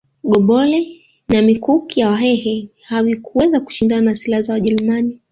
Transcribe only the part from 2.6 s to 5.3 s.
havikuweza kushindana na silaha za wajerumani